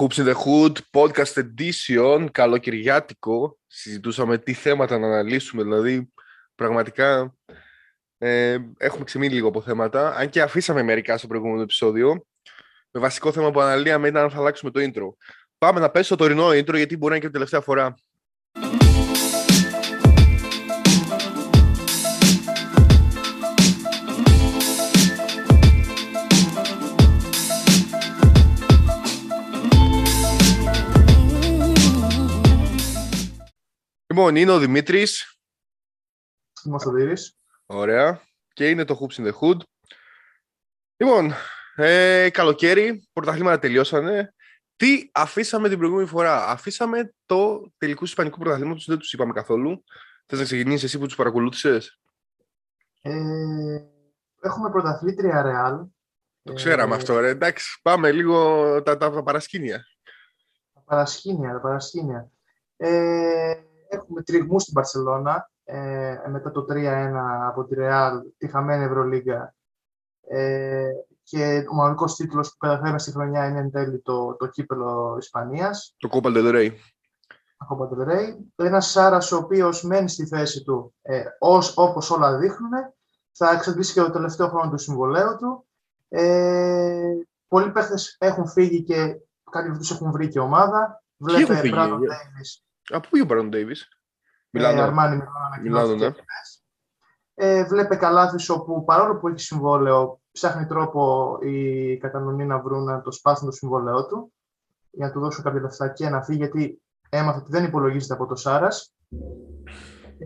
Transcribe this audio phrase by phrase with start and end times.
[0.00, 3.58] Hoops in the Hood, podcast edition, καλοκαιριάτικο.
[3.66, 6.12] Συζητούσαμε τι θέματα να αναλύσουμε, δηλαδή
[6.54, 7.34] πραγματικά
[8.18, 12.26] ε, έχουμε ξεμείνει λίγο από θέματα, αν και αφήσαμε μερικά στο προηγούμενο επεισόδιο.
[12.90, 15.26] Με βασικό θέμα που αναλύαμε ήταν αν θα αλλάξουμε το intro.
[15.58, 17.94] Πάμε να πέσει το τωρινό intro, γιατί μπορεί να είναι και την τελευταία φορά.
[34.14, 35.38] Λοιπόν, είναι ο Δημήτρης.
[36.64, 37.36] Είμαι ο Σωτήρης.
[37.66, 38.20] Ωραία.
[38.52, 39.58] Και είναι το Hoops in the Hood.
[40.96, 41.32] Λοιπόν,
[41.74, 44.34] ε, καλοκαίρι, πρωταθλήματα τελειώσανε.
[44.76, 49.84] Τι αφήσαμε την προηγούμενη φορά; Αφήσαμε το τελικό Ισπανικού πρωταθλήματο, δεν τους είπαμε καθόλου.
[50.26, 52.00] Θες να ξεκινήσεις εσύ που τους παρακολούθησες;
[53.02, 53.12] Ε,
[54.40, 55.88] έχουμε πρωταθλήτρια Real.
[56.42, 57.28] Το ξέραμε ε, αυτό, ρε.
[57.28, 59.86] Εντάξει, πάμε λίγο τα, τα, τα παρασκήνια.
[60.74, 62.30] Τα παρασκήνια, τα παρασκήνια.
[62.76, 63.54] Ε,
[63.94, 67.12] έχουμε τριγμούς στην Παρσελώνα ε, μετά το 3-1
[67.46, 69.54] από τη Real, τη χαμένη Ευρωλίγκα
[70.28, 70.90] ε,
[71.22, 75.94] και ο μοναδικός τίτλος που καταφέραμε στη χρονιά είναι εν τέλει το, το κύπελο Ισπανίας.
[75.96, 76.70] Το Copa del Rey.
[77.56, 78.36] Το Copa del Rey.
[78.56, 82.70] Ένας Σάρας ο οποίος μένει στη θέση του ε, ως, όπως όλα δείχνουν.
[83.32, 85.66] Θα εξαντλήσει και το τελευταίο χρόνο του συμβολέου του.
[86.08, 87.12] Ε,
[87.48, 89.20] πολλοί παίχτες έχουν φύγει και
[89.50, 91.02] κάποιοι από τους έχουν βρει και ομάδα.
[91.16, 93.88] Βλέπε Brandon Davis από πού είναι ο Μπράντον Ντέιβις;
[94.50, 94.80] Μιλάνο.
[94.80, 95.22] Ε, Αρμάνι
[95.62, 96.12] Μιλάνο, ναι.
[97.34, 103.00] Ε, βλέπε Καλάθης όπου παρόλο που έχει συμβόλαιο ψάχνει τρόπο οι Κατανονοί να βρουν να
[103.00, 104.32] το σπάσουν το συμβόλαιό του
[104.90, 108.26] για να του δώσουν κάποια λεφτά και να φύγει γιατί έμαθε ότι δεν υπολογίζεται από
[108.26, 108.94] το Σάρας.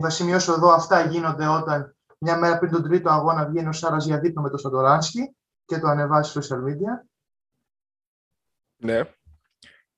[0.00, 4.04] Θα σημειώσω εδώ αυτά γίνονται όταν μια μέρα πριν τον τρίτο αγώνα βγαίνει ο Σάρας
[4.04, 7.06] για δείπνο με το Σαντοράνσκι και το ανεβάσει στο social media.
[8.76, 9.17] Ναι.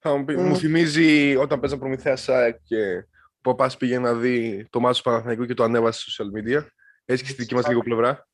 [0.02, 0.36] Θα μου, ε...
[0.36, 3.06] μου θυμίζει όταν παίζα προμηθεία ΣΑΕΚ και
[3.36, 6.66] ο παπάς πήγε να δει το μάτι του Παναθηναϊκού και το ανέβασε στο social media.
[7.04, 8.28] Έτσι και στη δική μας λίγο πλευρά.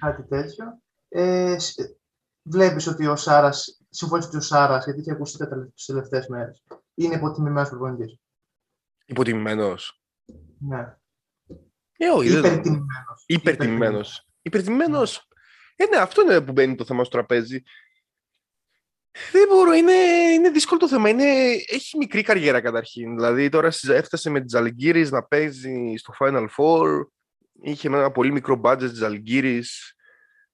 [0.00, 0.82] Κάτι τέτοιο.
[1.08, 1.56] Ε,
[2.44, 3.52] Βλέπεις ότι ο Σάρα,
[3.88, 5.36] συμφωνεί ότι ο Σάρας, γιατί είχε ακούσει
[5.74, 6.62] τις τελευταίες μέρες,
[6.94, 8.18] είναι υποτιμημένος προπονητής;
[9.06, 10.02] Υποτιμημένος.
[10.58, 10.96] Ναι.
[11.96, 13.24] Ε, όχι, Υπερτιμημένος.
[13.26, 14.28] Υπερτιμημένος.
[14.42, 15.28] Υπερτιμημένος.
[15.76, 17.62] Ε, ναι, αυτό είναι που μπαίνει το θέμα στο τραπέζι.
[19.32, 19.92] Δεν μπορώ, είναι,
[20.34, 21.08] είναι δύσκολο το θέμα.
[21.08, 21.24] Είναι,
[21.66, 23.14] έχει μικρή καριέρα καταρχήν.
[23.16, 27.04] Δηλαδή τώρα έφτασε με τις Αλγύρης να παίζει στο Final Four.
[27.62, 29.96] Είχε ένα πολύ μικρό budget της Αλγύρης.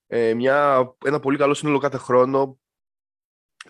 [0.06, 2.58] Ε, μια, ένα πολύ καλό σύνολο κάθε χρόνο.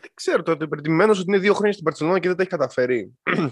[0.00, 3.12] Δεν ξέρω, το υπερτιμημένο ότι είναι δύο χρόνια στην Παρσελόνα και δεν τα έχει καταφέρει.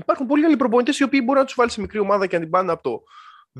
[0.00, 2.42] Υπάρχουν πολλοί άλλοι προπονητές οι οποίοι μπορεί να τους βάλει σε μικρή ομάδα και να
[2.42, 3.02] την πάνε από το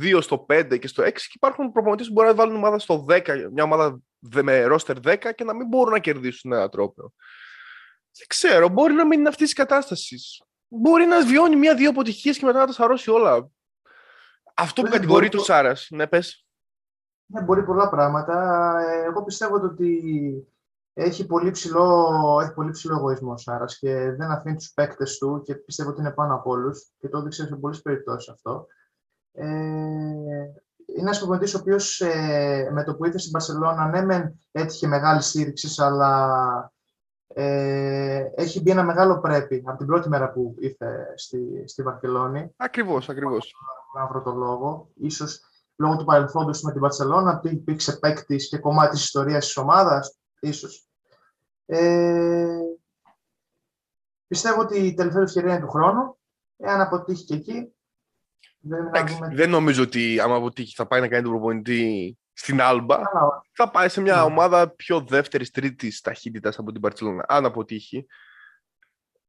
[0.00, 3.06] 2 στο 5 και στο 6 και υπάρχουν προπονητές που μπορεί να βάλουν ομάδα στο
[3.08, 4.00] 10, μια ομάδα
[4.42, 7.12] με ρόστερ 10 και να μην μπορούν να κερδίσουν ένα τρόπο.
[8.18, 10.42] Δεν ξέρω, μπορεί να μην είναι αυτής της κατάστασης.
[10.68, 13.48] Μπορεί να βιώνει μία-δύο αποτυχίες και μετά να τα σαρώσει όλα.
[14.54, 15.86] Αυτό που κατηγορεί το Σάρας.
[15.90, 16.46] Ναι, πες.
[17.26, 18.74] Ναι, μπορεί πολλά πράγματα.
[18.88, 20.00] Ε, εγώ πιστεύω ότι
[20.92, 25.42] έχει πολύ ψηλό, έχει πολύ ψηλό εγωισμό ο Σάρας και δεν αφήνει τους παίκτες του
[25.44, 28.66] και πιστεύω ότι είναι πάνω από όλους και το έδειξε σε πολλές περιπτώσεις αυτό.
[29.32, 29.46] Ε,
[30.96, 34.86] είναι ένας προπονητή ο οποίος ε, με το που ήρθε στην Παρσελόνα, ναι, μεν έτυχε
[34.86, 36.72] μεγάλη στήριξη, αλλά
[37.26, 42.54] ε, έχει μπει ένα μεγάλο πρέπει από την πρώτη μέρα που ήρθε στη, στη Βαρκελόνη.
[42.56, 43.54] Ακριβώς, ακριβώς.
[43.94, 44.90] Να βρω το λόγο.
[44.94, 45.40] Ίσως
[45.76, 50.18] λόγω του παρελθόντος με την Παρσελόνα, ότι υπήρξε παίκτης και κομμάτι της ιστορίας της ομάδας.
[50.40, 50.88] ίσως.
[51.66, 52.58] Ε,
[54.26, 56.16] πιστεύω ότι η τελευταία ευκαιρία είναι του χρόνου.
[56.56, 57.75] Εάν αποτύχει και εκεί,
[59.32, 62.98] δεν, νομίζω ότι άμα αποτύχει θα πάει να κάνει τον προπονητή στην Άλμπα.
[63.52, 64.20] Θα πάει σε μια ναι.
[64.20, 67.24] ομάδα πιο δεύτερης, τρίτης ταχύτητας από την Παρσελόνα.
[67.28, 68.06] Αν αποτύχει.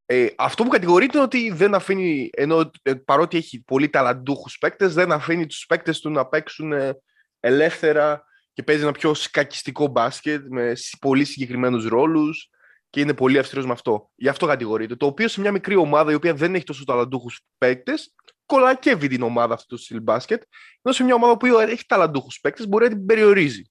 [0.05, 4.93] Ε, αυτό που κατηγορείται είναι ότι δεν αφήνει, ενώ ε, παρότι έχει πολύ ταλαντούχους παίκτες,
[4.93, 7.01] δεν αφήνει τους παίκτες του να παίξουν ε,
[7.39, 8.23] ελεύθερα
[8.53, 12.49] και παίζει ένα πιο σκακιστικό μπάσκετ με πολύ συγκεκριμένους ρόλους
[12.89, 14.09] και είναι πολύ αυστηρός με αυτό.
[14.15, 14.95] Γι' αυτό κατηγορείται.
[14.95, 18.15] Το οποίο σε μια μικρή ομάδα η οποία δεν έχει τόσο ταλαντούχους παίκτες,
[18.47, 20.43] κολακεύει την ομάδα αυτού του στυλ μπάσκετ,
[20.81, 23.61] ενώ σε μια ομάδα που έχει ταλαντούχους παίκτες μπορεί να την περιορίζει.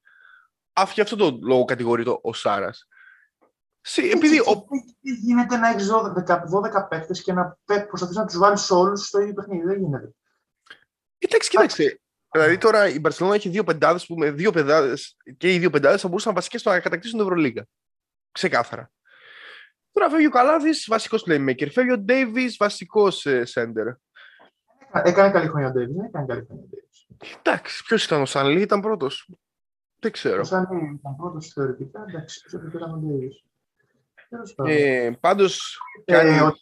[0.94, 2.88] Γι' αυτό το λόγο κατηγορείται ο Σάρας.
[3.94, 4.38] Επειδή.
[4.38, 4.66] Ο...
[5.00, 6.34] γίνεται να έχεις 12,
[6.82, 7.58] 12 παίκτες και να
[7.88, 9.64] προσπαθείς να τους βάλεις όλους στο ίδιο παιχνίδι.
[9.64, 10.10] Δεν γίνεται.
[11.18, 12.00] Κοιτάξτε, κοιτάξτε.
[12.30, 16.00] Δηλαδή τώρα η Μπαρσελόνα έχει δύο πεντάδες που με δύο πεντάδες και οι δύο πεντάδες
[16.00, 17.66] θα μπορούσαν βασικές στο να κατακτήσουν την Ευρωλίγα.
[18.32, 18.90] Ξεκάθαρα.
[19.92, 21.68] Τώρα φεύγει ο Καλάδη, βασικός playmaker.
[21.72, 23.96] Φεύγει ο Ντέιβι, βασικός center.
[25.04, 25.92] Έκανε καλή χρονιά ο Ντέιβι.
[25.92, 27.38] Δεν έκανε καλή χρονιά ο Ντέιβι.
[27.38, 29.30] Εντάξει, ποιος ήταν ο Σανλή, ήταν πρώτος;
[30.00, 30.40] Δεν ξέρω.
[30.40, 32.04] Ο Σανλή ήταν πρώτος θεωρητικά.
[32.08, 33.44] Εντάξει, ποιος ήταν ο Ντέιβι.
[34.56, 36.60] Ε, Πάντως, Ε, ότι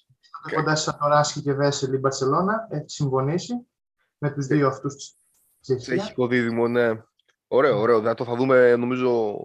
[0.54, 3.54] κοντάς σε Σατοράσκι και Βέσελη η Μπαρσελόνα έχει συμφωνήσει
[4.18, 6.90] με τους δύο αυτούς της Τσεχικό δίδυμο, ναι.
[7.48, 8.00] Ωραίο, ωραίο.
[8.00, 9.36] Να το θα δούμε, νομίζω,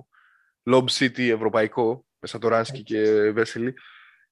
[0.64, 3.74] Lob City ευρωπαϊκό, με Σατοράνσκι και Βέσελη.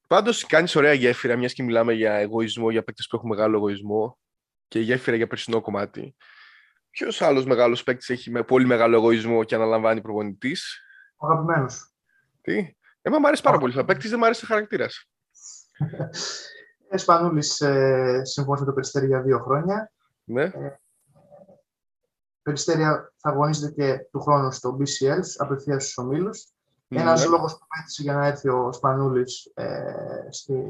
[0.07, 4.17] Πάντως κάνεις ωραία γέφυρα, μιας και μιλάμε για εγωισμό, για παίκτες που έχουν μεγάλο εγωισμό
[4.67, 6.15] και γέφυρα για περσινό κομμάτι.
[6.89, 10.81] Ποιος άλλος μεγάλος παίκτης έχει με πολύ μεγάλο εγωισμό και αναλαμβάνει προπονητής;
[11.15, 11.91] Ο αγαπημένος.
[12.41, 13.79] Τι; Εμένα μου αρέσει πάρα πολύ.
[13.79, 15.09] Ο παίκτης δεν μου αρέσει χαρακτήρας.
[16.89, 19.91] Εσπανούλης ε, συμφώνησε το Περιστέρι για δύο χρόνια.
[20.23, 20.43] Ναι.
[20.43, 20.79] Ε,
[22.41, 26.47] Περιστέρια θα αγωνίζεται και του χρόνου στο BCL, απευθείας στους ομίλους.
[26.87, 27.01] Ναι.
[27.01, 29.23] Ένας λόγος που μέτρησε για να έρθει ο Σπανούλη
[29.53, 29.81] ε,
[30.29, 30.63] στην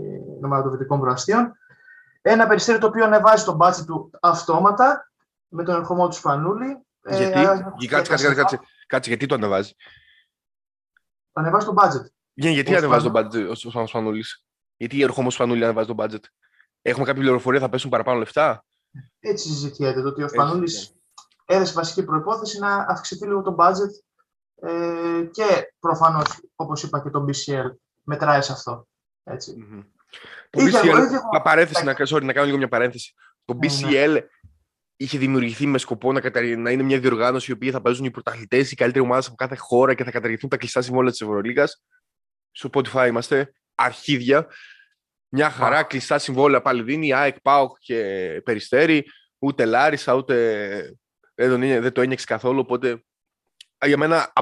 [0.44, 1.54] ομάδα των Δυτικών Προαστίων.
[2.30, 5.12] Ένα περιστέρι το οποίο ανεβάζει τον μπάτσι του αυτόματα
[5.48, 6.86] με τον ερχομό του Σπανούλη.
[7.02, 9.74] Ε, γιατί, ε, κάτσε, κάτσε, κάτσε, κάτσε, γιατί το ανεβάζει;
[11.32, 12.06] Το ανεβάζει το budget.
[12.34, 14.46] Για, γιατί ο ανεβάζει τον budget ο Σπανούλης;
[14.78, 16.24] Γιατί η ερχομό Σπανούλη ανεβάζει τον budget.
[16.82, 18.66] Έχουμε κάποια πληροφορία, θα πέσουν παραπάνω λεφτά;
[19.20, 20.96] Έτσι συζητιέται το ότι ο Σπανούλης
[21.46, 23.92] έδεσε βασική προπόθεση να αυξηθεί λίγο το budget
[24.56, 28.88] ε, και προφανώς, όπως είπα και το BCL, μετράει σε αυτό.
[29.24, 29.56] Έτσι.
[29.60, 29.84] Mm-hmm.
[30.50, 33.14] Το BCL, παρένθεση, να, sorry, να κάνω λίγο μια παρένθεση.
[33.46, 34.20] Το BCL ναι, ναι.
[34.98, 36.22] είχε δημιουργηθεί με σκοπό να,
[36.58, 39.56] να είναι μια διοργάνωση η οποία θα παίζουν οι πρωταθλητές, οι καλύτεροι ομάδες από κάθε
[39.56, 41.68] χώρα και θα καταργηθούν τα κλειστά συμβόλαια της Ευρωλίγα.
[42.52, 44.48] Στο Spotify είμαστε αρχίδια.
[45.30, 47.14] Μια χαρά, κλειστά συμβόλαια πάλι δίνει.
[47.14, 49.06] ΑΕΚ, ΠΑΟΚ και Περιστέρι.
[49.40, 50.98] Ούτε Λάρισα, ούτε
[51.36, 52.60] δεν, δεν το ένιωξε καθόλου.
[52.60, 53.04] Οπότε
[53.86, 54.34] για μένα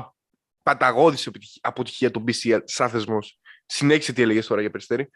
[0.64, 1.30] παταγώδης
[1.62, 3.40] αποτυχία το BCL σαν θεσμός.
[3.66, 5.10] Συνέχισε τι έλεγες τώρα για Περιστέρη.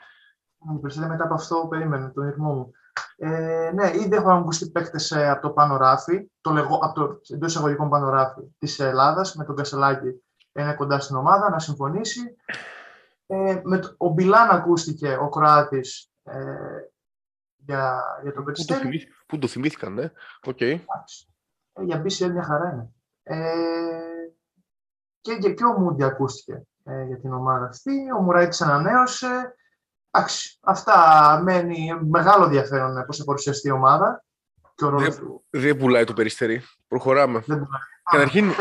[0.82, 2.72] Περιστέρη μετά από αυτό περίμενε τον ρυθμό μου.
[3.18, 7.20] Ε, ναι, ήδη έχουν ακουστεί παίκτες ε, από το πάνω ράφι, το λεγό, από το
[7.34, 10.24] εντός εισαγωγικών πάνω ράφι της Ελλάδας, με τον Κασελάκη
[10.54, 12.36] είναι κοντά στην ομάδα, να συμφωνήσει.
[13.26, 16.34] Ε, με το, ο Μπιλάν ακούστηκε, ο Κροάτης, ε,
[17.56, 19.08] για, για τον Περιστέρη.
[19.28, 20.12] Πού το θυμήθηκαν, ναι.
[20.46, 20.80] Okay.
[21.74, 22.90] Ε, για BCL μια χαρά είναι.
[23.24, 24.30] Ε,
[25.22, 28.12] και, και, και ο Μούντι ακούστηκε ε, για την ομάδα αυτή.
[28.18, 29.54] Ο Μουράιτης ανανέωσε.
[30.12, 34.24] Εντάξει, αυτά μένει μεγάλο ενδιαφέρον πώς θα παρουσιαστεί η ομάδα.
[35.50, 36.64] Δεν, πουλάει το περιστέρι.
[36.88, 37.44] Προχωράμε.
[37.46, 37.82] Δεν πουλάει.
[38.12, 38.52] Καταρχήν,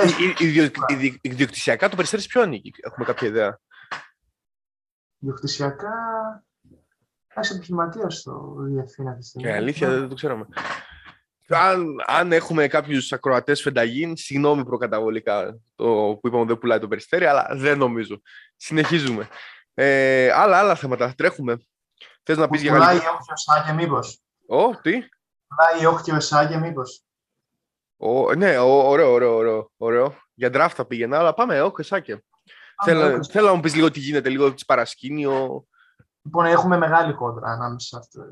[1.21, 3.61] ιδιοκτησιακά το περιστέρι ποιο ανήκει, έχουμε κάποια ιδέα;
[5.19, 5.93] Ιδιοκτησιακά,
[7.29, 9.49] ένα επιχειρηματία το διευθύνει αυτή της στιγμή.
[9.49, 10.47] Και αλήθεια, δεν το ξέραμε
[11.57, 17.25] αν, αν έχουμε κάποιους ακροατές φενταγίν, συγγνώμη προκαταβολικά το που είπαμε δεν πουλάει το περιστέρι,
[17.25, 18.21] αλλά δεν νομίζω.
[18.57, 19.29] Συνεχίζουμε.
[19.81, 21.15] Ε, άλλα, άλλα θέματα.
[21.17, 21.59] Τρέχουμε.
[22.23, 24.21] Θες να πεις για Πουλάει η όχθιο Σάκε, μήπως.
[24.47, 24.93] Ω, τι;
[25.49, 27.05] Πουλάει η όχθιο Σάκε, μήπως.
[28.37, 30.15] ναι, ωραίο, ωραίο, ωραίο, ωραίο.
[30.35, 32.25] Για draft θα πήγαινα, αλλά πάμε, όχθιο Σάκε.
[32.85, 35.65] Θέλω, θέλω να μου πεις λίγο τι γίνεται, λίγο τη παρασκήνιο.
[36.23, 38.23] Λοιπόν, έχουμε μεγάλη κόντρα ανάμεσα στο,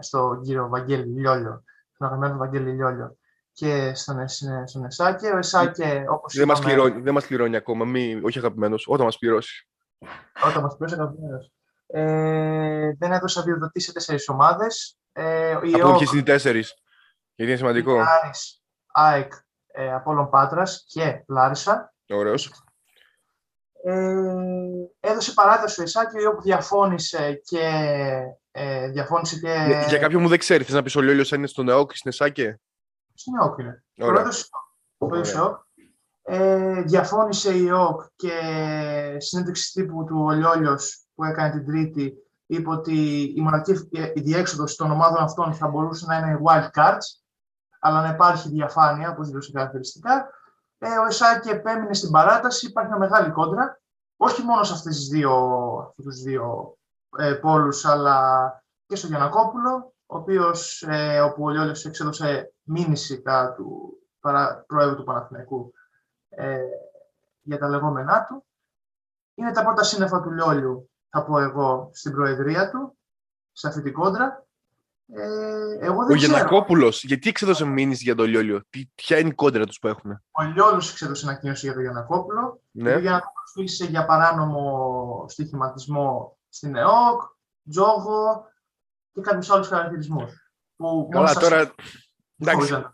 [0.00, 1.64] στο κύριο Βαγγέλη Λιόλιο
[1.98, 3.16] τον αγαπημένο Βαγγέλη Λιόλιο
[3.52, 4.28] και στον,
[4.66, 5.28] στον Εσάκε.
[5.28, 6.58] Ο Εσάκε, όπως δεν, είπαμε...
[6.58, 9.68] μας πληρώνει, δεν μας πληρώνει ακόμα, μη, όχι αγαπημένος, όταν μας πληρώσει.
[10.44, 11.52] Όταν μας πληρώσει αγαπημένος.
[11.86, 14.98] Ε, δεν έδωσα διοδοτήσει σε τέσσερις ομάδες.
[15.12, 16.74] Ε, Από ποιες είναι οι τέσσερις,
[17.34, 18.00] γιατί είναι σημαντικό.
[18.00, 18.62] Άρης,
[18.92, 19.32] ΑΕΚ,
[19.66, 21.94] ε, Απόλλων Πάτρας και Λάρισα.
[22.08, 22.52] Ωραίος.
[23.84, 24.14] Ε,
[25.00, 27.66] έδωσε παράταση ο Ισάκη, όπου διαφώνησε και
[28.50, 29.64] ε, διαφώνησε και...
[29.66, 31.96] Για, για κάποιον που δεν ξέρει, θες να πεις ο Λιόλιος είναι στον ΕΟΚ ή
[31.96, 32.60] στην ΕΣΑΚΕ;
[33.14, 33.84] Στην ΕΟΚ είναι.
[33.94, 34.50] Πρόεδρος
[35.34, 35.63] ΕΟΚ.
[36.26, 38.32] Ε, διαφώνησε η ΕΟΚ και
[39.18, 42.14] συνέντευξη τύπου του ο Λιόλιος που έκανε την Τρίτη
[42.46, 47.22] είπε ότι η μοναδική η διέξοδος των ομάδων αυτών θα μπορούσε να είναι wild cards,
[47.80, 50.28] αλλά να υπάρχει διαφάνεια, όπως δήλωσε χαρακτηριστικά.
[50.78, 53.80] Ε, ο Εσάκη επέμεινε στην παράταση, υπάρχει μια μεγάλη κόντρα,
[54.16, 55.32] όχι μόνο σε αυτές τις δύο,
[55.88, 56.76] αυτούς τους δύο
[57.18, 58.48] ε, πόλους, αλλά
[58.86, 63.22] και στο Γιανακόπουλο, ο οποίος, ε, όπου ο Λιόλιος εξέδωσε μήνυση
[63.56, 65.72] του παρα, Προέδρου του Παναθηναϊκού
[66.36, 66.58] ε,
[67.40, 68.44] για τα λεγόμενά του.
[69.34, 72.98] Είναι τα πρώτα σύννεφα του Λιόλιου, θα πω εγώ, στην Προεδρία του,
[73.52, 74.46] σε αυτή την κόντρα.
[75.06, 79.34] Ε, εγώ δεν ο Γιανακόπουλος, γιατί εξέδωσε μήνυση για τον Λιόλιο, τι, ποια είναι η
[79.34, 80.22] κόντρα τους που έχουν.
[80.30, 82.62] Ο Λιόλιος εξέδωσε ανακοίνωση για τον Γιανακόπουλο.
[82.70, 82.94] Ναι.
[82.94, 87.22] Ο Γιανακόπουλος για παράνομο στοιχηματισμό στην ΕΟΚ,
[87.70, 88.46] τζόγο
[89.12, 90.32] και κάποιους άλλους χαρακτηρισμούς.
[91.10, 91.74] Καλά, τώρα.
[92.38, 92.84] Εντάξει,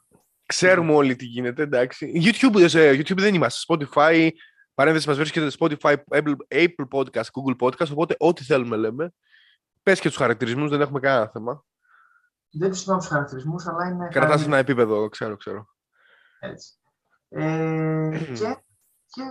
[0.50, 1.62] ξέρουμε όλοι τι γίνεται.
[1.62, 2.12] Εντάξει.
[2.24, 3.74] YouTube, YouTube δεν είμαστε.
[3.74, 4.28] Spotify,
[4.74, 7.90] παρένθεση μας βρίσκεται Spotify, Apple, Apple Podcast, Google Podcast.
[7.90, 9.12] Οπότε ό,τι θέλουμε λέμε.
[9.82, 11.64] Πες και τους χαρακτηρισμούς, δεν έχουμε κανένα θέμα.
[12.50, 14.08] Δεν πιστεύω τους χαρακτηρισμούς, αλλά είναι.
[14.08, 15.66] Κρατάς ένα επίπεδο, ξέρω, ξέρω.
[16.40, 16.74] Έτσι.
[17.28, 18.56] Ε, και
[19.10, 19.22] και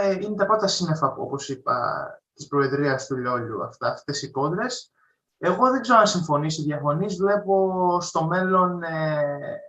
[0.00, 4.92] ε, είναι τα πρώτα σύννεφα, όπως είπα, της Προεδρίας του Λιόλιου αυτά, αυτές οι κόντρες.
[5.38, 7.16] Εγώ δεν ξέρω αν συμφωνήσει ή διαφωνείς.
[7.16, 9.60] Βλέπω στο μέλλον ε,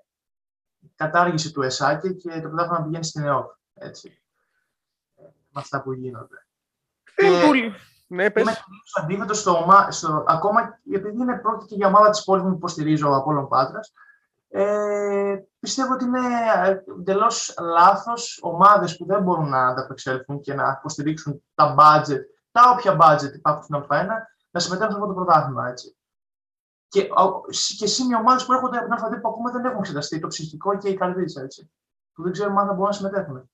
[0.96, 3.52] κατάργηση του ΕΣΑΚΕ και το πρωτάθλημα να πηγαίνει στην ΕΟΚ.
[3.74, 4.22] Έτσι.
[5.18, 6.46] Με αυτά που γίνονται.
[7.16, 7.74] Ε, πολύ.
[8.08, 8.44] Ναι, πες.
[8.44, 8.58] Είμαι
[9.02, 13.48] αντίθετο στο, στο, ακόμα επειδή είναι πρόκειται για ομάδα της πόλης που υποστηρίζω από όλων
[13.48, 13.94] Πάτρας.
[14.50, 16.20] Ε, πιστεύω ότι είναι
[17.00, 22.98] εντελώς λάθος ομάδες που δεν μπορούν να ανταπεξέλθουν και να υποστηρίξουν τα budget, τα όποια
[23.00, 24.08] budget υπάρχουν στην Α1,
[24.52, 25.68] να συμμετέχουν σε αυτό το πρωτάθλημα.
[25.68, 25.97] Έτσι.
[26.90, 27.02] Και,
[27.78, 30.78] και οι ομάδε που έρχονται από την Α2 που ακόμα δεν έχουν εξεταστεί, το ψυχικό
[30.78, 31.42] και η καρδίτσα.
[31.42, 31.72] Έτσι,
[32.14, 33.50] που δεν ξέρουμε αν θα μπορούν να συμμετέχουν.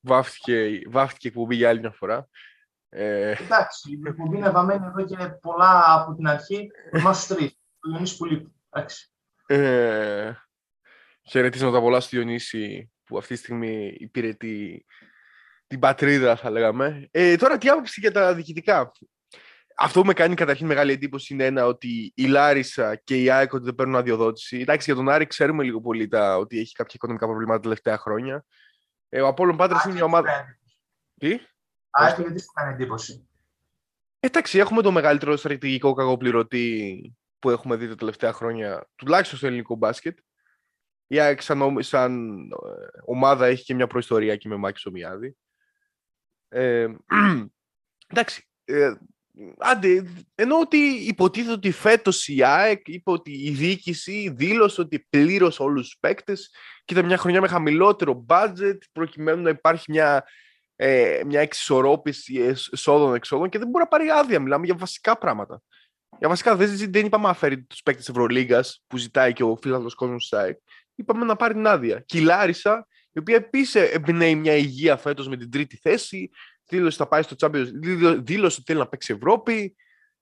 [0.00, 2.28] Βάφτηκε, βάφτηκε εκπομπή για άλλη μια φορά.
[2.88, 3.30] Ε...
[3.30, 6.70] Εντάξει, η εκπομπή είναι βαμμένη εδώ και πολλά από την αρχή.
[6.90, 7.50] Εμάς τους τρεις.
[7.52, 8.54] Ο Διονύσης που λείπει.
[8.70, 9.12] Εντάξει.
[9.46, 10.32] Ε...
[11.22, 14.86] Χαιρετίσματα πολλά στο Διονύση που αυτή τη στιγμή υπηρετεί
[15.66, 17.08] την πατρίδα, θα λέγαμε.
[17.10, 18.92] Ε, τώρα, τι άποψη για τα διοικητικά;
[19.76, 23.52] Αυτό που με κάνει καταρχήν μεγάλη εντύπωση είναι ένα ότι η Λάρισα και η ΑΕΚ
[23.52, 24.58] ότι δεν παίρνουν αδειοδότηση.
[24.58, 27.98] Εντάξει, για τον Άρη ξέρουμε λίγο πολύ τα, ότι έχει κάποια οικονομικά προβλήματα τα τελευταία
[27.98, 28.44] χρόνια.
[29.08, 30.58] Ε, ο Απόλλων Πάτρας είναι μια ομάδα.
[31.18, 31.38] Τι;
[31.90, 33.28] Άρα γιατί σου κάνει εντύπωση;
[34.20, 39.74] Εντάξει, έχουμε το μεγαλύτερο στρατηγικό κακοπληρωτή που έχουμε δει τα τελευταία χρόνια, τουλάχιστον στο ελληνικό
[39.74, 40.18] μπάσκετ.
[41.06, 42.56] Η ΑΕΚ σαν, σαν ε,
[43.04, 45.36] ομάδα έχει και μια προϊστορία και με Μάκη Σομιάδη.
[46.48, 46.86] Ε,
[48.12, 48.94] εντάξει, ε,
[49.58, 50.76] άντε, ενώ ότι
[51.06, 56.50] υποτίθεται ότι φέτος η ΑΕΚ είπε ότι η διοίκηση δήλωσε ότι πλήρωσε όλους τους παίκτες
[56.84, 60.24] και ήταν μια χρονιά με χαμηλότερο budget προκειμένου να υπάρχει μια
[60.76, 64.40] ε, μια εξισορρόπηση εσόδων-εξόδων και δεν μπορεί να πάρει άδεια.
[64.40, 65.62] Μιλάμε για βασικά πράγματα.
[66.18, 69.92] Για βασικά δεν, δεν είπαμε να φέρει τους παίκτες Ευρωλίγκας που ζητάει και ο φίλο
[69.96, 70.58] κόσμος της ΣΑΕΚ.
[70.94, 72.02] Είπαμε να πάρει την άδεια.
[72.06, 76.30] Και η Λάρισα, η οποία επίσης εμπνέει μια υγεία φέτος με την τρίτη θέση,
[76.68, 77.68] δήλωσε θα πάει στο Champions,
[78.18, 79.76] δήλωσε ότι θέλει να παίξει Ευρώπη,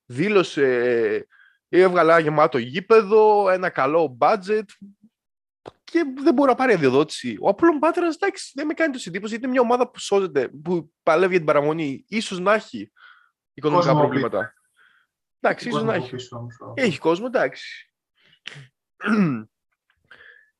[0.05, 0.65] δήλωσε.
[1.69, 4.65] Ε, έβγαλε ένα γεμάτο γήπεδο, ένα καλό budget
[5.83, 7.37] και δεν μπορεί να πάρει αδειοδότηση.
[7.41, 10.93] Ο Απόλλων Πάτρας, εντάξει, δεν με κάνει τόσο εντύπωση, είναι μια ομάδα που σώζεται, που
[11.03, 12.05] παλεύει για την παραμονή.
[12.21, 12.91] σω να έχει
[13.53, 14.53] οικονομικά κόσμο προβλήματα.
[15.39, 16.15] Εντάξει, ίσως να έχει.
[16.73, 17.93] Έχει κόσμο, εντάξει.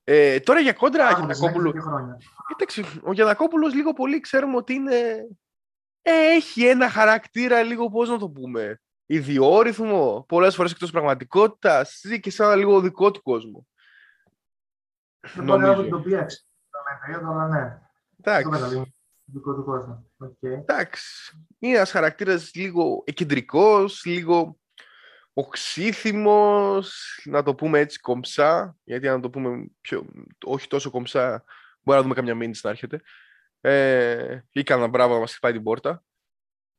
[0.06, 1.74] Ε, τώρα για κόντρα, για Γιανακόπουλο.
[2.54, 5.28] Εντάξει, ο Γιανακόπουλος λίγο πολύ ξέρουμε ότι είναι.
[6.06, 12.20] Ε, έχει ένα χαρακτήρα λίγο, πώς να το πούμε, ιδιόρυθμο, πολλές φορές εκτός πραγματικότητας, ζει
[12.20, 13.68] και σαν ένα λίγο δικό του κόσμο.
[15.34, 16.48] Δεν μπορεί να το πιέξει.
[17.24, 17.82] αλλά ναι.
[18.20, 18.94] Εντάξει.
[19.26, 20.12] Δικό του κόσμο.
[20.42, 21.38] Εντάξει.
[21.60, 24.58] Είναι ένας χαρακτήρας λίγο εκεντρικός, λίγο
[25.34, 30.06] οξύθυμος, να το πούμε έτσι κομψά, γιατί αν το πούμε πιο,
[30.46, 31.44] όχι τόσο κομψά,
[31.82, 33.02] μπορεί να δούμε καμιά μήνυση να έρχεται.
[33.66, 36.04] Ε, ή κανένα μπράβο να μας χτυπάει την πόρτα.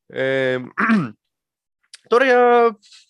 [0.06, 0.58] Ε,
[2.08, 2.26] Τώρα,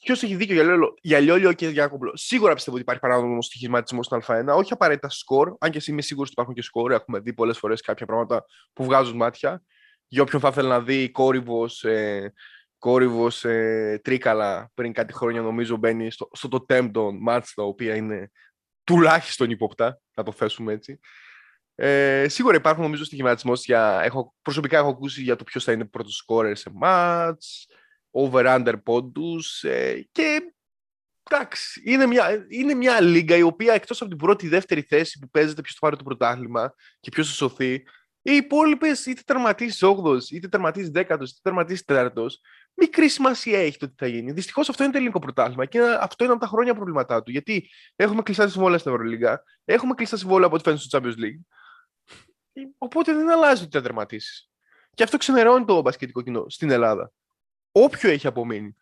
[0.00, 2.16] ποιος έχει δίκιο για Λιόλιο, για Λιόλιο και για Κόμπλο.
[2.16, 4.46] Σίγουρα πιστεύω ότι υπάρχει παράνομος στοιχηματισμός στην Α1.
[4.46, 6.92] Όχι απαραίτητα σκορ, αν και είμαι σίγουρος ότι υπάρχουν και σκορ.
[6.92, 9.62] Έχουμε δει πολλές φορές κάποια πράγματα που βγάζουν μάτια.
[10.06, 12.32] Για όποιον θα ήθελε να δει κόρυβος ε,
[12.78, 17.94] κόρυβος, ε, τρίκαλα πριν κάτι χρόνια, νομίζω μπαίνει στο, στο το τέμπτον μάτς, τα οποία
[17.94, 18.30] είναι
[18.84, 21.00] τουλάχιστον υποπτά, να το θέσουμε έτσι.
[21.74, 24.00] Ε, σίγουρα υπάρχουν νομίζω στοιχηματισμός για...
[24.02, 27.68] Έχω, προσωπικά έχω ακούσει για το ποιος θα είναι πρώτος σκόρερ σε μάτς,
[28.10, 30.40] over-under πόντους ε, και
[31.30, 35.18] εντάξει, είναι μια, είναι μια λίγα η οποία εκτός από την πρώτη ή δεύτερη θέση
[35.18, 37.84] που παίζεται ποιος θα πάρει το πρωτάθλημα και ποιος θα σωθεί,
[38.26, 42.26] οι υπόλοιπες είτε τερματίσεις 8ο, είτε τερματίσεις 10ο, είτε τερματίσεις 4ο,
[42.74, 44.32] μικρή σημασία έχει το τι θα γίνει.
[44.32, 47.30] Δυστυχώς αυτό είναι το ελληνικό πρωτάθλημα και αυτό είναι από τα χρόνια προβλήματά του.
[47.30, 51.40] Γιατί έχουμε κλειστά συμβόλαια στην Ευρωλίγα, έχουμε κλειστά συμβόλαια από ό,τι φαίνεται στο Champions League.
[52.78, 54.50] Οπότε δεν αλλάζει ότι θα τερματίσεις.
[54.94, 57.12] Και αυτό ξενερώνει το μπασκετικό κοινό στην Ελλάδα
[57.74, 58.76] όποιο έχει απομείνει.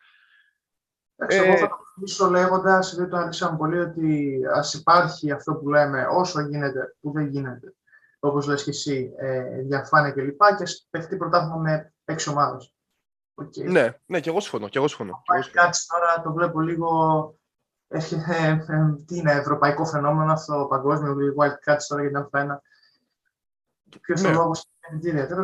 [1.15, 5.69] Ε, εγώ θα το κλείσω λέγοντας, δεν το άρχισαμε πολύ, ότι ας υπάρχει αυτό που
[5.69, 7.75] λέμε όσο γίνεται, που δεν γίνεται,
[8.19, 10.41] όπως λες και εσύ, ε, διαφάνεια κλπ.
[10.41, 12.75] Και, και ας παιχτεί πρωτάθλημα με έξι ομάδες.
[13.41, 13.65] Okay.
[13.65, 14.67] Ναι, ναι, και εγώ συμφωνώ.
[14.67, 15.21] Και εγώ συμφωνώ.
[15.51, 17.37] Κάτι τώρα το βλέπω λίγο.
[17.87, 18.59] Ε, ε,
[19.05, 22.57] τι είναι, ευρωπαϊκό φαινόμενο αυτό, παγκόσμιο, wild catch τώρα για την Α1.
[24.01, 24.67] Ποιος είναι ο λόγος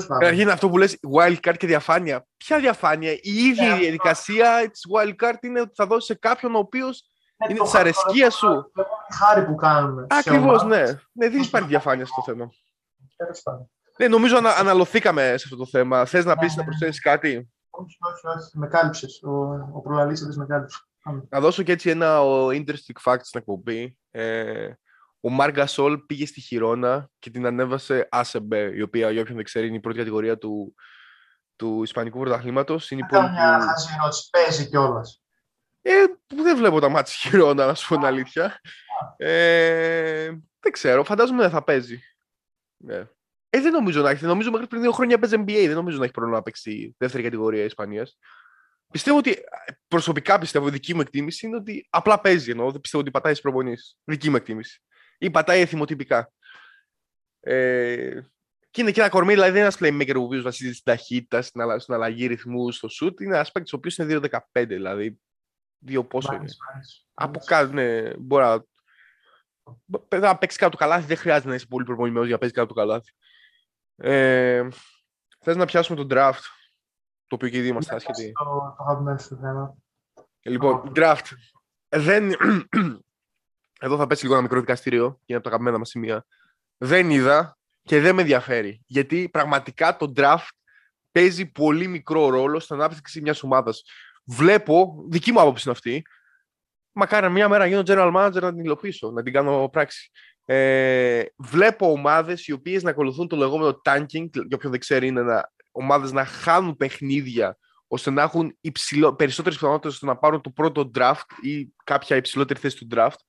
[0.07, 2.25] Καταρχήν αυτό που λες wildcard και διαφάνεια.
[2.37, 6.57] Ποια διαφάνεια; Η ίδια η διαδικασία της wildcard είναι ότι θα δώσεις σε κάποιον ο
[6.57, 7.03] οποίος
[7.49, 8.71] είναι της αρεσκίας σου.
[9.13, 10.05] χάρη που κάνουμε.
[10.09, 10.81] Ακριβώς, ναι.
[11.11, 11.29] ναι.
[11.29, 12.49] Δεν υπάρχει διαφάνεια στο θέμα.
[13.97, 16.05] Ναι, νομίζω ανα, αναλωθήκαμε σε αυτό το θέμα.
[16.05, 18.57] Θες να πεις να προσθέσεις κάτι; Όχι, όχι, όχι.
[18.57, 19.23] Με κάλυψες.
[19.23, 19.31] Ο,
[19.73, 19.81] ο
[20.35, 20.79] με κάλυψε.
[21.29, 22.19] Να δώσω και έτσι ένα
[22.51, 23.97] interesting fact στην εκπομπή.
[24.11, 24.69] Ε,
[25.19, 29.45] ο Μάρ Σόλ πήγε στη Χιρόνα και την ανέβασε Άσεμπε, η οποία για όποιον δεν
[29.45, 30.75] ξέρει είναι η πρώτη κατηγορία του,
[31.55, 32.91] του Ισπανικού Πρωταθλήματος.
[32.91, 34.29] Είναι Κάνω μια χαζή ερώτηση.
[34.29, 35.23] Παίζει κιόλας.
[35.81, 35.93] Ε,
[36.27, 38.59] δεν βλέπω τα μάτια χειρόνα, να σου πω την αλήθεια.
[39.17, 41.99] Ε, δεν ξέρω, φαντάζομαι δεν θα παίζει.
[42.77, 43.07] Ναι.
[43.49, 44.25] Ε, δεν νομίζω να έχει.
[44.25, 45.65] Νομίζω μέχρι πριν δύο χρόνια παίζει NBA.
[45.65, 48.17] Δεν νομίζω να έχει πρόβλημα να παίξει δεύτερη κατηγορία Ισπανίας.
[48.91, 49.37] Πιστεύω ότι,
[49.87, 52.51] προσωπικά πιστεύω, η δική μου εκτίμηση είναι ότι απλά παίζει.
[52.51, 53.97] Ενώ δεν πιστεύω ότι πατάει στις προπονήσεις.
[54.03, 54.83] Δική μου εκτίμηση.
[55.19, 56.31] Ή πατάει εθιμοτυπικά.
[57.39, 58.21] Ε,
[58.71, 61.41] και είναι και ένα κορμί, δηλαδή δεν είναι ένας playmaker ο οποίος βασίζεται στην ταχύτητα,
[61.41, 61.79] στην, αλλα...
[61.79, 63.21] στην αλλαγή ρυθμού, στο shoot.
[63.21, 64.19] Είναι ένας παίκτης ο οποίος είναι
[64.53, 65.19] 2-15, δηλαδή.
[65.79, 66.49] Δύο πόσο είναι.
[67.13, 70.19] Από κάτω, ναι, μπορεί να.
[70.19, 72.67] να παίξει κάτω το καλάθι, δεν χρειάζεται να είσαι πολύ προπονημένος για να παίξει κάτω
[72.67, 73.11] το καλάθι.
[73.95, 74.67] Ε,
[75.39, 76.41] Θες να πιάσουμε τον draft,
[77.27, 78.31] το οποίο και ήδη είμαστε άσχετοι.
[78.31, 79.75] Το αγαπημένο σου θέμα.
[80.41, 81.25] Λοιπόν, draft.
[81.89, 82.35] Δεν...
[83.81, 86.25] Εδώ θα πέσει λίγο ένα μικρό δικαστήριο, και είναι από τα αγαπημένα μας σημεία.
[86.77, 88.81] Δεν είδα και δεν με ενδιαφέρει.
[88.85, 90.47] Γιατί πραγματικά το draft
[91.11, 93.83] παίζει πολύ μικρό ρόλο στην ανάπτυξη μιας ομάδας.
[94.25, 96.01] Βλέπω, δική μου άποψη είναι αυτή,
[96.91, 100.11] μακάρι μια μέρα γίνω general manager να την υλοποιήσω, να την κάνω πράξη.
[100.45, 105.21] Ε, βλέπω ομάδες οι οποίες να ακολουθούν το λεγόμενο tanking, για όποιον δεν ξέρει, είναι
[105.21, 107.57] να, ομάδες να χάνουν παιχνίδια
[107.87, 108.57] ώστε να έχουν
[109.15, 113.19] περισσότερες πιθανότητες ώστε να πάρουν το πρώτο draft ή κάποια υψηλότερη θέση του draft.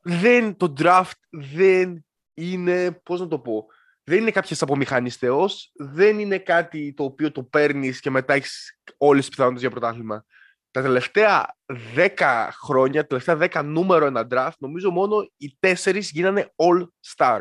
[0.00, 3.66] Δεν, το draft δεν είναι, πώς να το πω,
[4.08, 8.80] δεν είναι κάποιες απομηχανής θεός, δεν είναι κάτι το οποίο το παίρνεις και μετά έχεις
[8.96, 10.24] όλες τις πιθανότητες για πρωτάθλημα.
[10.70, 11.56] Τα τελευταία
[11.94, 17.40] 10 χρόνια, τα τελευταία 10 νούμερο ένα draft, νομίζω μόνο οι τέσσερις γίνανε all-star.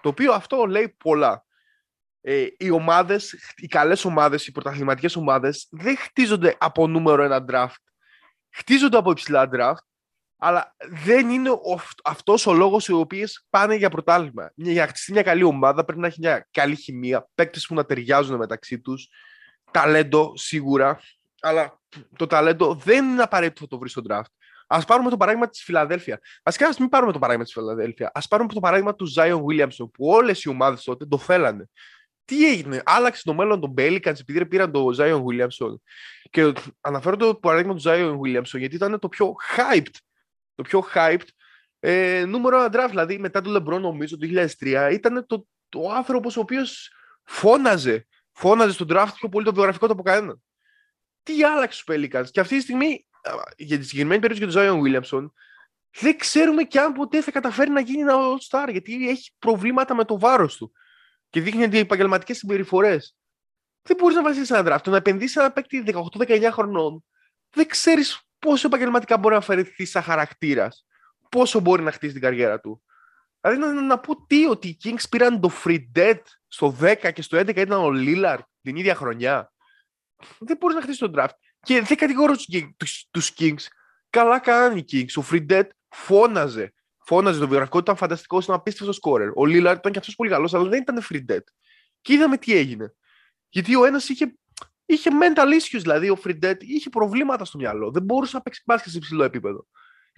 [0.00, 1.44] Το οποίο αυτό λέει πολλά.
[2.20, 7.82] Ε, οι ομάδες, οι καλές ομάδες, οι πρωταθληματικές ομάδες δεν χτίζονται από νούμερο ένα draft.
[8.50, 9.86] Χτίζονται από υψηλά draft
[10.38, 11.50] αλλά δεν είναι
[12.04, 14.52] αυτός ο λόγος οι οποίες πάνε για πρωτάθλημα.
[14.54, 17.84] Για να χτιστεί μια καλή ομάδα πρέπει να έχει μια καλή χημεία, παίκτες που να
[17.84, 19.08] ταιριάζουν μεταξύ τους,
[19.70, 21.00] ταλέντο σίγουρα,
[21.40, 21.80] αλλά
[22.16, 24.32] το ταλέντο δεν είναι απαραίτητο να το βρεις στο draft.
[24.66, 26.20] Α πάρουμε το παράδειγμα της Φιλαδέλφια.
[26.42, 28.10] Α μην πάρουμε το παράδειγμα της Φιλαδέλφια.
[28.14, 31.68] Α πάρουμε το παράδειγμα του Ζάιον Βίλιαμσον, που όλες οι ομάδες τότε το θέλανε.
[32.24, 35.82] Τι έγινε, άλλαξε το μέλλον των Μπέλικαν επειδή πήραν το Ζάιον Βίλιαμσον.
[36.30, 39.94] Και αναφέρω το παράδειγμα του Ζάιον Βίλιαμσον γιατί ήταν το πιο hyped
[40.58, 41.26] το πιο hyped
[41.80, 42.88] ε, νούμερο ένα draft.
[42.88, 44.26] Δηλαδή μετά το LeBron νομίζω το
[44.60, 46.92] 2003 ήταν το, το άνθρωπος ο οποίος
[47.24, 48.06] φώναζε.
[48.32, 50.42] Φώναζε στον draft πιο πολύ το βιογραφικό του από κανέναν.
[51.22, 53.06] Τι άλλαξε στους Pelicans; Και αυτή τη στιγμή,
[53.56, 55.30] για τη συγκεκριμένη περίπτωση για τον Zion Williamson,
[56.00, 60.04] δεν ξέρουμε και αν ποτέ θα καταφέρει να γίνει ένα All-Star, γιατί έχει προβλήματα με
[60.04, 60.72] το βάρος του.
[61.30, 63.16] Και δείχνει επαγγελματικέ συμπεριφορές.
[63.82, 64.80] Δεν μπορείς να βασίσεις ένα draft.
[64.82, 65.84] Το να επενδύσεις ένα παίκτη
[66.18, 67.04] 18-19 χρονών,
[67.50, 70.86] δεν ξέρεις πόσο επαγγελματικά μπορεί να αφαιρεθεί σαν χαρακτήρας,
[71.28, 72.82] πόσο μπορεί να χτίσει την καριέρα του.
[73.40, 77.22] Δηλαδή να, να πω τι, ότι οι Kings πήραν το free dead στο 10 και
[77.22, 79.52] στο 11 ήταν ο Lillard την ίδια χρονιά.
[80.38, 81.34] Δεν μπορείς να χτίσει τον draft.
[81.60, 82.34] Και δεν κατηγορώ
[83.10, 83.66] τους Kings.
[84.10, 85.22] Καλά κάνανε οι Kings.
[85.22, 86.72] Ο free dead φώναζε.
[86.98, 89.28] Φώναζε το βιογραφικό του, ήταν φανταστικό, ήταν απίστευτος σκόρερ.
[89.28, 91.42] Ο Lillard ήταν και αυτός πολύ καλός, αλλά δεν ήταν free dead.
[92.00, 92.94] Και είδαμε τι έγινε.
[93.48, 94.34] Γιατί ο ένας είχε
[94.88, 97.90] είχε mental issues, δηλαδή ο Φριντέτ είχε προβλήματα στο μυαλό.
[97.90, 99.66] Δεν μπορούσε να παίξει μπάσκετ σε υψηλό επίπεδο.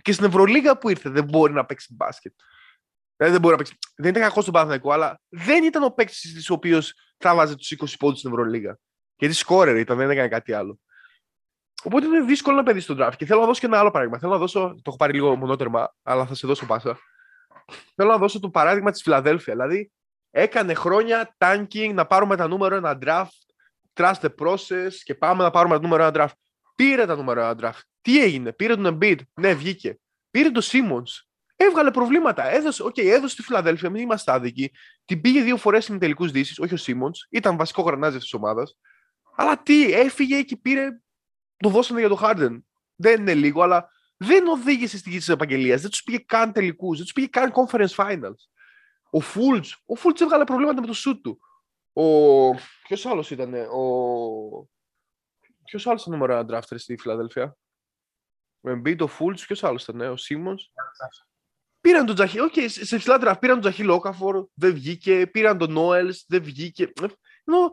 [0.02, 2.32] Και στην Ευρωλίγα που ήρθε δεν μπορεί να παίξει μπάσκετ.
[3.16, 3.78] Δηλαδή δεν, μπορεί να παίξει.
[3.96, 7.74] δεν ήταν κακός στον Παναθηναϊκό, αλλά δεν ήταν ο παίκτης της οποίος θα βάζει τους
[7.78, 8.78] 20 πόντους στην Ευρωλίγα.
[9.16, 10.78] Γιατί σκόρερ ήταν, δεν έκανε κάτι άλλο.
[11.84, 13.12] Οπότε είναι δύσκολο να παιδί στον draft.
[13.16, 14.18] Και θέλω να δώσω και ένα άλλο παράδειγμα.
[14.18, 14.60] Θέλω να δώσω.
[14.60, 16.98] Το έχω πάρει λίγο μονότερμα, αλλά θα σε δώσω πάσα.
[17.94, 19.52] Θέλω να δώσω το παράδειγμα της Φιλαδέλφια.
[19.52, 19.92] Δηλαδή,
[20.30, 23.49] έκανε χρόνια tanking να πάρουμε τα νούμερο ένα draft
[23.94, 26.34] trust the process και πάμε να πάρουμε το νούμερο ένα draft.
[26.74, 27.80] Πήρε τα νούμερο ένα draft.
[28.00, 29.18] Τι έγινε, πήρε τον Embiid.
[29.34, 29.98] Ναι, βγήκε.
[30.30, 31.30] Πήρε τον Simmons.
[31.56, 32.50] Έβγαλε προβλήματα.
[32.50, 34.72] Έδωσε, okay, έδωσε τη Φιλαδέλφια, μην είμαστε άδικοι.
[35.04, 37.26] Την πήγε δύο φορές στην τελικού δύσης, όχι ο Simmons.
[37.30, 38.78] Ήταν βασικό γρανάζι της ομάδας.
[39.36, 40.88] Αλλά τι, έφυγε και πήρε.
[41.56, 42.62] Το δώσανε για τον Harden.
[42.96, 45.80] Δεν είναι λίγο, αλλά δεν οδήγησε στη γη της επαγγελίας.
[45.80, 46.96] Δεν τους πήγε καν τελικούς.
[46.96, 48.40] Δεν τους πήγε καν conference finals.
[49.10, 51.40] Ο Φουλτς, ο Φουλτς έβγαλε προβλήματα με το σουτ του.
[51.92, 52.50] Ο...
[52.82, 54.68] Ποιος άλλος ήταν, ο...
[55.64, 57.56] Ποιος άλλος ήταν νούμερο ένα drafter στη Φιλαδέλφια;
[58.60, 60.70] Ο Embiid, ο Fultz, ποιος άλλος ήταν, ο Σίμονς;
[61.80, 65.26] Πήραν τον Τζαλίλ, okay, σε ψηλά draft πήραν τον Τζαχί Λόκαφορ, δεν βγήκε.
[65.26, 66.92] Πήραν τον Νόελ, δεν βγήκε.
[67.44, 67.70] Ενώ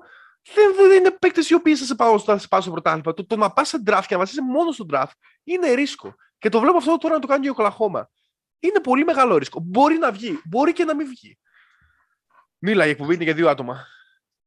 [0.54, 3.14] δεν, δεν είναι παίκτες οι οποίοι θα σε πάω, θα σε πάω στο πρωτάθλημα.
[3.14, 5.12] Το, το να πας σε draft και να βασίσει μόνο στο draft
[5.44, 6.16] είναι ρίσκο.
[6.38, 8.10] Και το βλέπω αυτό τώρα να το κάνει και ο Κλαχώμα.
[8.60, 9.60] Είναι πολύ μεγάλο ρίσκο.
[9.60, 11.40] Μπορεί να βγει, μπορεί και να μην βγει.
[12.58, 13.88] Μίλα, η εκπομπή είναι για δύο άτομα.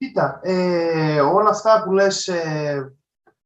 [0.01, 2.97] Κοίτα, ε, όλα αυτά που λες ε,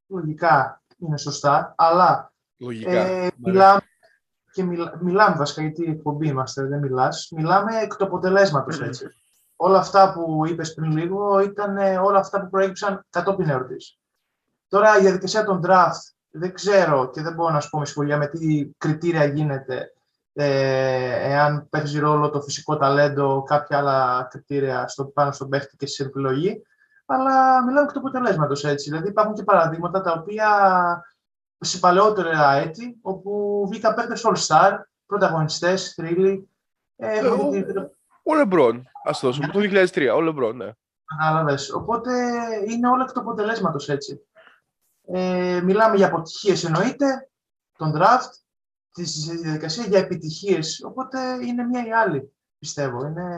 [0.07, 3.81] λογικά είναι σωστά, αλλά λογικά, ε, μιλάμε,
[4.53, 4.62] και
[5.01, 9.07] μιλάμε βασικά γιατί εκπομπή είμαστε, δεν μιλάς, μιλάμε εκ του αποτελέσματος, έτσι.
[9.57, 13.99] όλα αυτά που είπες πριν λίγο ήταν ε, όλα αυτά που προέκυψαν κατόπιν εορτής.
[14.69, 18.17] Τώρα η διαδικασία των draft δεν ξέρω και δεν μπορώ να σου πω με σχολεία
[18.17, 19.93] με τι κριτήρια γίνεται
[20.37, 25.87] ε, εάν παίζει ρόλο το φυσικό ταλέντο, κάποια άλλα κριτήρια στο, πάνω στον παίχτη και
[25.87, 26.62] στην επιλογή.
[27.07, 28.90] Αλλά μιλάμε και του αποτελέσματος έτσι.
[28.90, 30.49] Δηλαδή υπάρχουν και παραδείγματα τα οποία
[31.59, 36.49] σε παλαιότερα έτη, όπου βγήκαν παίχτε All-Star, πρωταγωνιστές, θρύλοι.
[36.97, 37.51] Ε, ε, ο,
[38.23, 40.70] ο Λεμπρόν, ας το δώσουμε, το 2003, ο Λεμπρόν, ναι.
[41.05, 41.73] Κατάλαβες.
[41.73, 42.12] Οπότε
[42.68, 44.20] είναι όλο εκ του αποτελέσματος έτσι.
[45.07, 47.31] Ε, μιλάμε για αποτυχίες εννοείται,
[47.79, 48.43] τον draft,
[48.94, 50.83] της διαδικασίας για επιτυχίες.
[50.85, 53.07] Οπότε είναι μία ή άλλη, πιστεύω.
[53.07, 53.28] Είναι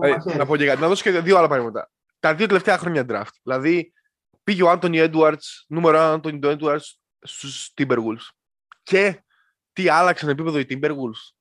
[0.00, 1.90] ε, να πω και κάτι, να δώσω και δύο άλλα πράγματα.
[2.20, 3.34] Τα δύο τελευταία χρόνια draft.
[3.42, 3.92] Δηλαδή,
[4.44, 6.84] πήγε ο Άντωνι Έντουαρτ, νούμερο ένα Άντωνι Έντουαρτ
[7.20, 8.28] στους Timberwolves.
[8.82, 9.24] Και
[9.72, 11.34] τι άλλαξαν επίπεδο οι Timberwolves;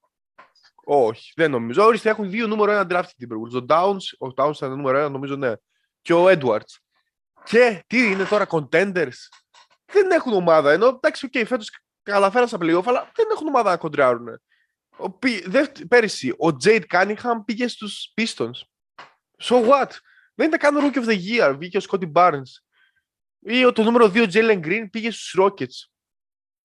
[0.84, 1.84] Όχι, δεν νομίζω.
[1.86, 3.62] Ορίστε, έχουν δύο νούμερο ένα draft οι Timberwolves.
[3.62, 5.54] Ο Downs, ο Downs ήταν νούμερο ένα, νομίζω, ναι.
[6.02, 6.78] Και ο Edwards.
[7.44, 9.18] Και τι είναι τώρα, contenders;
[9.86, 10.72] Δεν έχουν ομάδα.
[10.72, 11.70] Ενώ εντάξει, okay, φέτος
[12.12, 14.42] καταφέραν στα playoff, αλλά δεν έχουν ομάδα να κοντράρουν.
[14.98, 15.10] Ο,
[15.88, 18.60] πέρυσι, ο Jade Cunningham πήγε στους Pistons.
[19.44, 19.90] So what?
[20.34, 21.56] Δεν ήταν καν Rookie of the Year.
[21.58, 22.42] Βγήκε ο Scotty Barnes.
[23.40, 25.90] Ή το νούμερο 2 Jalen Green πήγε στους Rockets.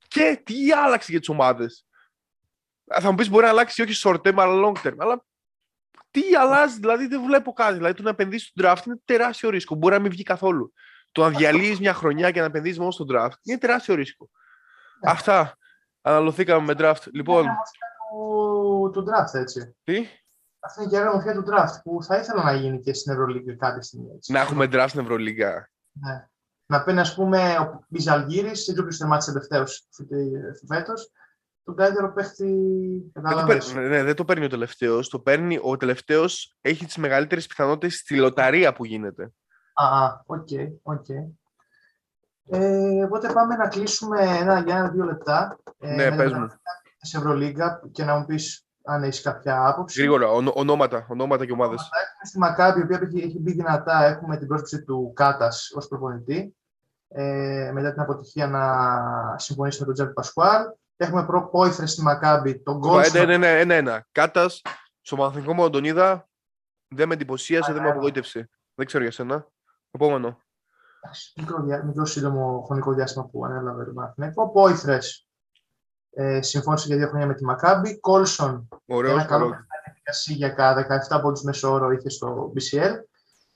[0.08, 1.86] Και τι άλλαξε για τις ομάδες;
[3.00, 4.94] Θα μου πεις μπορεί να αλλάξει όχι short term αλλά long term.
[4.98, 5.24] Αλλά
[6.10, 7.74] τι αλλάζει, δηλαδή δεν βλέπω κάτι.
[7.74, 9.74] Δηλαδή το να επενδύσεις στον draft είναι τεράστιο ρίσκο.
[9.74, 10.72] Μπορεί να μην βγει καθόλου.
[11.12, 14.30] Το να διαλύεις μια χρονιά και να επενδύσει μόνο στον draft είναι τεράστιο ρίσκο.
[15.02, 15.56] Αυτά.
[16.00, 17.10] Αναλωθήκαμε με draft.
[17.12, 17.46] Λοιπόν.
[18.10, 19.76] Του, του draft, έτσι.
[19.84, 20.06] Τι;
[20.60, 23.56] Αυτή είναι και η μορφή του draft που θα ήθελα να γίνει και στην Ευρωλίγα
[23.56, 24.10] κάποια στιγμή.
[24.14, 24.32] Έτσι.
[24.32, 25.70] Να έχουμε draft στην Ευρωλίγα.
[25.92, 26.28] Ναι.
[26.66, 29.88] Να πει, ας πούμε, η Ζαλγκίρις, δεν ξέρω ποιο μάτσε τελευταίος
[30.68, 31.12] φέτος,
[31.64, 32.44] τον καλύτερο παίχτη.
[33.12, 35.08] Δεν ναι, δεν το παίρνει ο τελευταίος.
[35.08, 39.32] Το παίρνει ο τελευταίος έχει τις μεγαλύτερες πιθανότητες στη λοταρία που γίνεται.
[39.74, 40.48] Α, OK,
[40.82, 41.06] OK.
[42.48, 45.58] Ε, οπότε πάμε να κλείσουμε ένα, για ένα-δύο λεπτά.
[45.78, 46.46] Ε, ναι, πες μου.
[47.00, 50.00] Σε Ευρωλίγκα και να μου πεις αν έχεις κάποια άποψη.
[50.00, 51.80] Γρήγορα, ονόματα, ονόματα και ομάδες.
[51.80, 54.04] Έχουμε στη Μακάμπη, η οποία έχει, έχει μπει δυνατά.
[54.04, 56.56] Έχουμε την πρόσκληση του Κάτας ως προπονητή.
[57.08, 60.64] Ε, μετά την αποτυχία να συμφωνήσει με τον Τζέρι Πασκουάλ.
[60.96, 63.26] Έχουμε προ Πόηθρε στη Μακάμπη, τον Γκόλσον.
[63.26, 64.00] Ναι, ναι, ναι, ναι, ναι.
[64.12, 64.62] Κάτας,
[65.00, 66.28] στο μαθηματικό μου τον είδα.
[66.94, 68.48] Δεν με εντυπωσίασε, δεν με απογοήτευσε.
[68.74, 69.46] Δεν ξέρω για σένα.
[69.90, 70.40] Επόμενο.
[71.36, 74.50] Μικρό, μικρό σύντομο χρονικό διάστημα που ανέλαβε το Παναθηναϊκό.
[74.50, 75.28] Πόηθρες
[76.10, 78.00] ε, συμφώνησε για δύο χρόνια με τη Μακάμπη.
[78.00, 79.54] Κόλσον, Ωραίος, ένα καλό
[80.26, 82.94] για 17 πόντους μέσο όρο είχε στο BCL.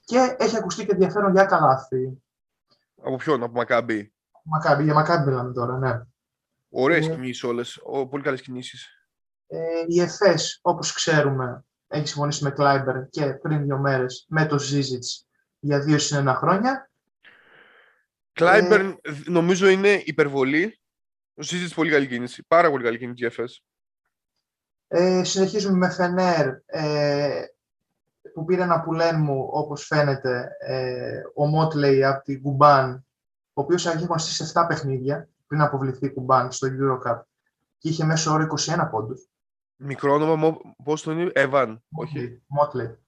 [0.04, 2.22] Και έχει ακουστεί και ενδιαφέρον για καλάθι.
[3.02, 6.00] Από ποιον, από Μακάμπη; Μακάμπη, για Μακάμπη μιλάμε τώρα, ναι.
[6.68, 7.82] Ωραίες ε, κινήσεις όλες.
[8.10, 8.88] Πολύ καλές κινήσεις.
[9.46, 14.58] Ε, η ΕΦΕΣ, όπως ξέρουμε, έχει συμφωνήσει με Κλάιμπερ και πριν δύο μέρες με το
[14.58, 15.26] Ζίζιτς
[15.58, 16.90] για δύο συν ένα χρόνια.
[18.34, 20.80] Κλάιμπερν ε, νομίζω είναι υπερβολή.
[21.34, 22.44] Ο Ζίζιτ πολύ καλή κίνηση.
[22.46, 23.64] Πάρα πολύ καλή κίνηση για ΕΦΕΣ.
[24.88, 27.44] Ε, συνεχίζουμε με Φενέρ ε,
[28.34, 33.06] που πήρε ένα πουλέν μου, όπως φαίνεται, ε, ο Μότλεϊ από την Κουμπάν,
[33.52, 37.20] ο οποίος έχει στις 7 παιχνίδια πριν αποβληθεί Κουμπάν στο Eurocup
[37.78, 39.28] και είχε μέσο όρο 21 πόντους.
[39.76, 42.42] Μικρό όνομα, πώς το είναι, Εβάν, όχι.
[42.46, 42.98] Μότλεϊ.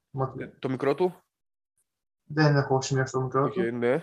[0.58, 1.22] Το μικρό του.
[2.22, 3.76] Δεν έχω σημειώσει το μικρό okay, του.
[3.76, 4.02] Ναι.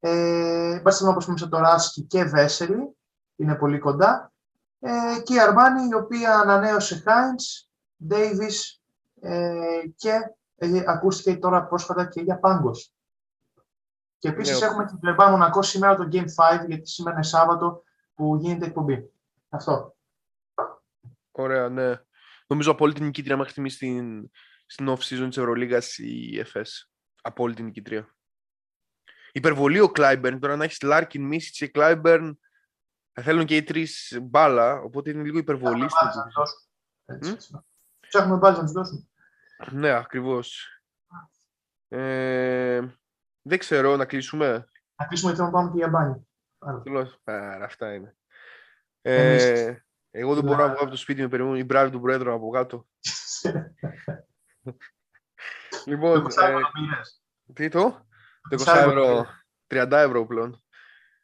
[0.00, 2.96] Ε, όπως είπαμε, το Ράσκι και Βέσελη,
[3.36, 4.32] είναι πολύ κοντά.
[4.80, 7.70] Ε, και η Αρμάνι, η οποία ανανέωσε Χάιντς,
[8.06, 8.82] Ντέιβις
[9.20, 10.12] ε, και
[10.56, 12.92] ε, ακούστηκε τώρα πρόσφατα και για Πάγκος.
[14.18, 17.82] Και επίσης ναι, έχουμε την Πλεμπά Μονακό σήμερα το Game 5, γιατί σήμερα είναι Σάββατο
[18.14, 19.10] που γίνεται εκπομπή.
[19.48, 19.96] Αυτό.
[21.30, 22.00] Ωραία, ναι.
[22.46, 24.30] Νομίζω απόλυτη νικήτρια μέχρι στιγμής στην,
[24.66, 26.90] στην off-season της Ευρωλίγκας η ΕΦΕΣ.
[27.22, 28.15] Απόλυτη νικήτρια.
[29.36, 32.38] Υπερβολή ο Κλάιμπερν, τώρα να έχεις Λάρκιν, Μίσιτς και Κλάιμπερν
[33.12, 35.86] θέλουν και οι τρεις μπάλα, οπότε είναι λίγο υπερβολή.
[38.08, 39.10] Ψάχνουμε μπάλα να τους δώσουν.
[39.70, 40.80] Ναι, ακριβώς.
[41.88, 42.80] Ε,
[43.42, 46.26] δεν ξέρω, να κλείσουμε; Να κλείσουμε γιατί να πάμε και για μπάνι.
[47.62, 48.16] αυτά είναι.
[49.00, 49.76] Ε,
[50.10, 52.50] εγώ δεν μπορώ να βγω από το σπίτι με περιμένουν οι μπράβοι του Πρόεδρου από
[52.50, 52.86] κάτω.
[55.86, 56.58] λοιπόν, ε,
[57.52, 58.05] τι το;
[58.50, 59.26] 20 ευρώ,
[59.66, 60.62] 30 ευρώ πλέον.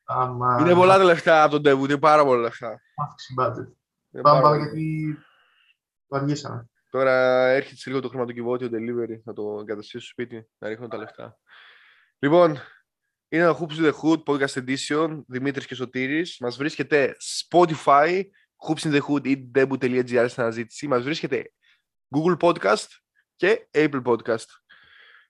[0.04, 0.58] Άμα...
[0.60, 2.80] Είναι πολλά τα λεφτά από τον Debut, είναι πάρα πολλά λεφτά.
[2.94, 4.20] Αύξηση budget.
[4.22, 5.18] Πάμε, πάμε γιατί
[6.06, 6.66] το αργήσαμε.
[6.90, 7.12] Τώρα
[7.48, 11.38] έρχεται σε λίγο το χρηματοκιβώτιο delivery, να το εγκαταστήσω στο σπίτι, να ρίχνω τα λεφτά.
[12.18, 12.50] Λοιπόν,
[13.28, 16.36] είναι ένα Hoops in the Hood podcast edition, Δημήτρης και Σωτήρης.
[16.40, 17.16] Μας βρίσκεται
[17.50, 18.22] Spotify,
[18.68, 20.86] Hoops in the Hood ή debut.gr στην αναζήτηση.
[20.86, 21.52] Μας βρίσκεται
[22.16, 22.86] Google Podcast,
[23.42, 24.46] και Apple Podcast.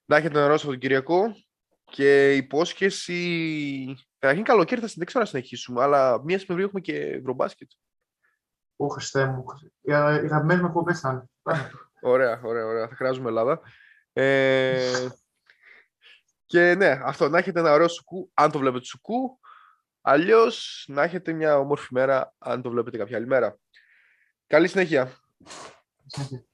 [0.04, 1.34] Να έχετε ένα ωραίο Κυριακό
[1.92, 3.96] και υπόσχεση.
[4.18, 7.70] Καταρχήν καλοκαίρι θα δεν ξέρω να συνεχίσουμε, αλλά μία Σεπτεμβρίου έχουμε και ευρωμπάσκετ.
[8.76, 9.44] Ω Χριστέ μου.
[9.80, 11.28] Οι αγαπημένε μου εκπομπές θα
[12.00, 12.88] Ωραία, ωραία, ωραία.
[12.88, 13.60] Θα χρειάζομαι Ελλάδα.
[14.12, 15.08] Ε,
[16.46, 17.28] και ναι, αυτό.
[17.28, 19.38] Να έχετε ένα ωραίο σουκού, αν το βλέπετε σουκού.
[20.00, 23.58] Αλλιώς να έχετε μια όμορφη μέρα, αν το βλέπετε κάποια άλλη μέρα.
[24.46, 25.12] Καλή συνέχεια.
[26.06, 26.44] συνέχεια.